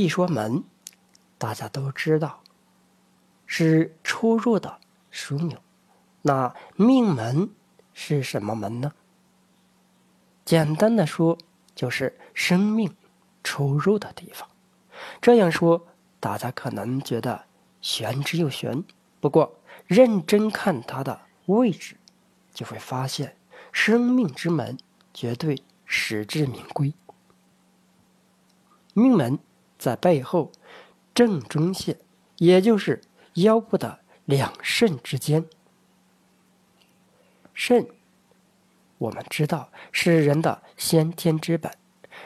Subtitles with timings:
[0.00, 0.62] 一说门，
[1.38, 2.40] 大家都知道
[3.46, 4.78] 是出入的
[5.12, 5.58] 枢纽。
[6.22, 7.50] 那命门
[7.92, 8.92] 是什么门呢？
[10.44, 11.36] 简单的说，
[11.74, 12.94] 就是生命
[13.42, 14.48] 出入的地方。
[15.20, 15.84] 这样说，
[16.20, 17.46] 大家可能觉得
[17.80, 18.84] 玄之又玄。
[19.20, 21.96] 不过，认真看它的位置，
[22.54, 23.36] 就会发现，
[23.72, 24.78] 生命之门
[25.12, 26.94] 绝对实至名归。
[28.94, 29.38] 命门
[29.78, 30.50] 在背后
[31.14, 31.96] 正中线，
[32.36, 33.00] 也就是
[33.34, 35.44] 腰部的两肾之间。
[37.54, 37.86] 肾，
[38.98, 41.72] 我们知道是人的先天之本，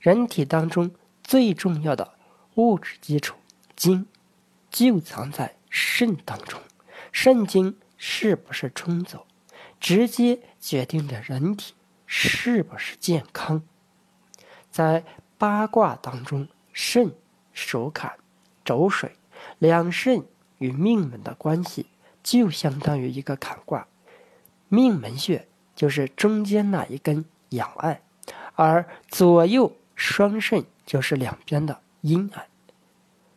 [0.00, 0.90] 人体当中
[1.22, 2.14] 最重要的
[2.54, 3.36] 物质基础
[3.74, 4.06] 精，
[4.70, 6.60] 就藏在肾当中。
[7.12, 9.18] 肾精是不是充足，
[9.80, 11.74] 直接决定着人体
[12.06, 13.62] 是不是健康。
[14.70, 15.02] 在
[15.38, 17.12] 八卦当中，肾
[17.56, 18.12] 手坎
[18.66, 19.16] 肘水，
[19.58, 20.22] 两肾
[20.58, 21.86] 与命门的关系
[22.22, 23.88] 就相当于一个坎卦。
[24.68, 28.02] 命门穴就是中间那一根阳艾，
[28.54, 32.46] 而左右双肾就是两边的阴艾。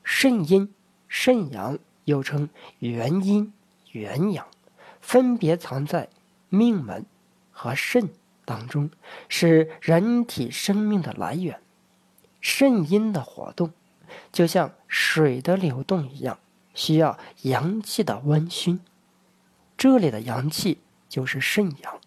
[0.03, 0.73] 肾阴、
[1.07, 3.53] 肾阳又称元阴、
[3.93, 4.45] 元阳，
[4.99, 6.09] 分别藏在
[6.49, 7.05] 命门
[7.51, 8.09] 和肾
[8.43, 8.89] 当中，
[9.29, 11.61] 是人体生命的来源。
[12.41, 13.71] 肾阴的活动
[14.31, 16.39] 就像水的流动一样，
[16.73, 18.79] 需要阳气的温煦。
[19.77, 20.81] 这里的阳气。
[21.09, 21.99] 就是肾阳，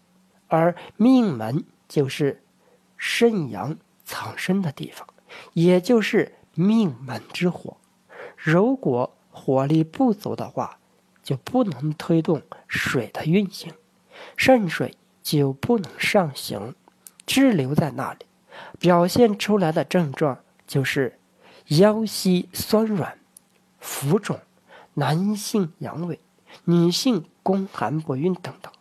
[0.47, 2.41] 而命门就是
[2.95, 5.05] 肾阳藏身的地方，
[5.51, 7.75] 也就是命门之火。
[8.37, 10.79] 如果火力不足的话，
[11.21, 13.73] 就不能推动水的运行，
[14.37, 16.73] 肾水就不能上行，
[17.25, 18.25] 滞留在那里，
[18.79, 21.19] 表现出来的症状就是
[21.67, 23.17] 腰膝酸软、
[23.79, 24.39] 浮肿，
[24.93, 26.19] 男性阳痿，
[26.65, 28.71] 女性宫寒不孕等等。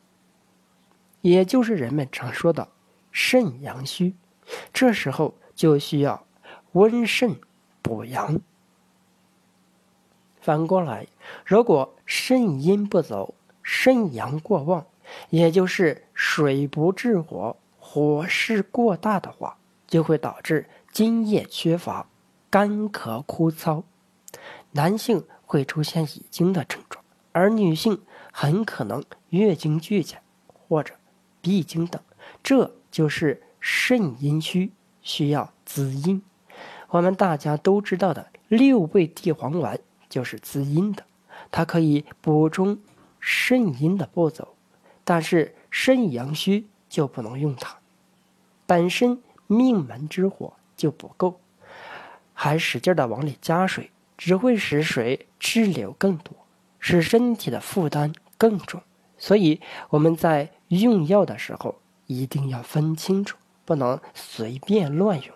[1.20, 2.68] 也就是人们常说的
[3.12, 4.14] 肾阳虚，
[4.72, 6.26] 这时候就需要
[6.72, 7.36] 温肾
[7.80, 8.40] 补阳。
[10.40, 11.06] 反过来，
[11.46, 14.84] 如果肾阴不足，肾阳过旺，
[15.30, 22.08] 也就是水不制火，火势过大的话，就会导致津液缺乏、
[22.52, 23.82] 干咳枯燥。
[24.72, 27.02] 男性会出现遗精的症状，
[27.32, 30.20] 而女性很可能月经剧减，
[30.68, 30.94] 或者。
[31.40, 32.00] 闭经等，
[32.40, 34.70] 这就是肾阴虚，
[35.00, 36.22] 需要滋阴。
[36.90, 39.76] 我们大家都知道的六味地黄丸
[40.08, 41.04] 就是滋阴的，
[41.50, 42.78] 它可以补充
[43.18, 44.46] 肾阴的不足。
[45.02, 47.76] 但是肾阳虚就不能用它，
[48.66, 51.40] 本身命门之火就不够，
[52.42, 56.34] 还使劲的往里加水，只会使水滞留更多，
[56.80, 58.82] 使身体的负担更重。
[59.16, 59.60] 所以
[59.90, 65.32] 我们在用药的时候一定要分清楚，不能随便乱用。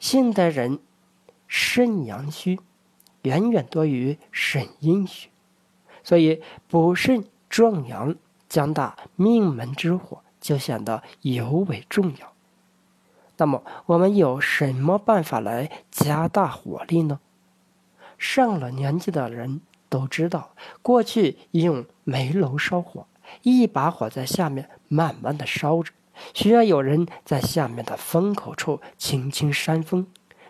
[0.00, 0.80] 现代人
[1.46, 2.58] 肾阳虚
[3.22, 5.30] 远远多于肾阴虚，
[6.02, 8.16] 所以补肾壮阳、
[8.48, 12.31] 降大命门之火就显得尤为重要。
[13.42, 17.18] 那么，我们有什么办法来加大火力呢？
[18.16, 19.60] 上了年纪的人。
[19.88, 23.06] 都知道，过去用煤炉烧火，
[23.42, 25.92] 一把火在下面慢慢的烧着，
[26.32, 30.06] 需要有人在下面的风口处轻轻扇风，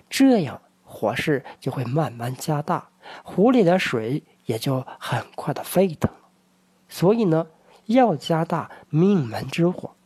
[0.08, 2.90] 这样火势就会慢慢加大，
[3.24, 6.28] 壶里的水也就很快的沸腾了。
[6.88, 7.48] 所以呢，
[7.86, 9.96] 要加大命门之火，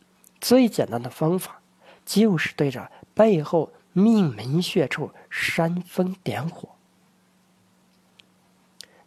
[0.40, 1.60] 最简单的方法
[2.06, 6.70] 就是对着背后命门穴处煽风点火。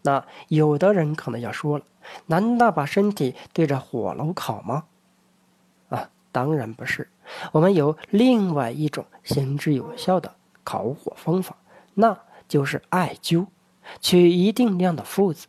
[0.03, 1.85] 那有的人可能要说了，
[2.27, 4.85] 难道把身体对着火炉烤吗？
[5.89, 7.09] 啊，当然不是。
[7.51, 11.57] 我们有另外一种行之有效的烤火方法，
[11.95, 13.47] 那就是艾灸。
[13.99, 15.47] 取一定量的附子，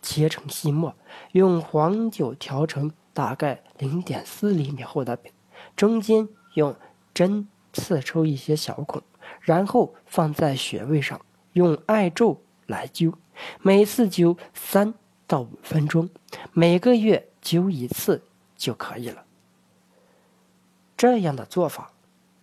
[0.00, 0.94] 切成细末，
[1.32, 5.32] 用黄酒调成大概零点四厘米厚的饼，
[5.74, 6.74] 中间用
[7.14, 9.02] 针刺出一些小孔，
[9.40, 11.20] 然后放在穴位上，
[11.52, 13.14] 用艾灸来灸。
[13.60, 14.94] 每次灸三
[15.26, 16.08] 到五分钟，
[16.52, 18.22] 每个月灸一次
[18.56, 19.24] 就可以了。
[20.96, 21.92] 这样的做法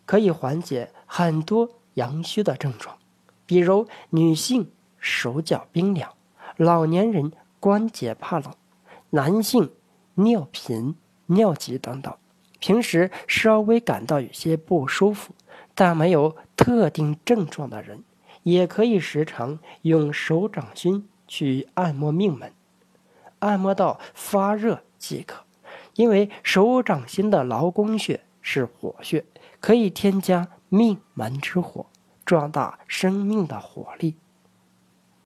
[0.06, 2.98] 可以缓解很多阳虚的症状，
[3.46, 6.12] 比如女性手脚冰凉，
[6.58, 8.54] 老年人关节怕冷，
[9.12, 9.72] 男性
[10.16, 10.96] 尿频、
[11.28, 12.14] 尿急等等。
[12.60, 15.34] 平时稍微感到有些不舒服，
[15.74, 18.04] 但没有特定症状的人，
[18.44, 22.52] 也可以时常用手掌心去按摩命门，
[23.40, 25.44] 按摩到发热即可。
[25.96, 29.26] 因为手掌心的劳宫穴是火穴，
[29.60, 31.86] 可以添加命门之火，
[32.26, 34.16] 壮大生命的活力。